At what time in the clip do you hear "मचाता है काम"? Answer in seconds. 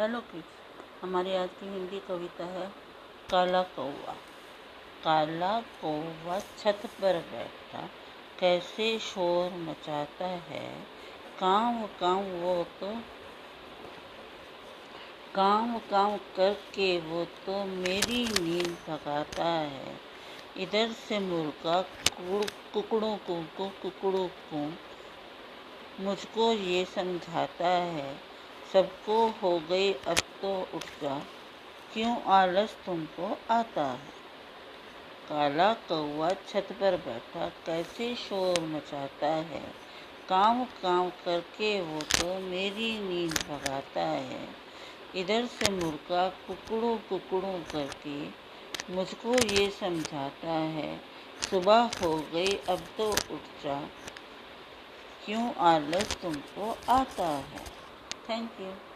9.58-11.82, 38.66-40.64